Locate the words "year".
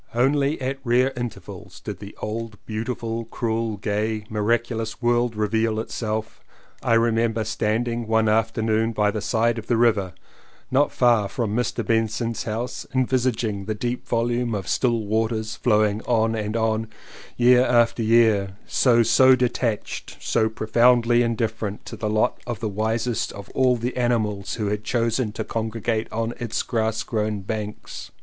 17.37-17.63, 18.01-18.57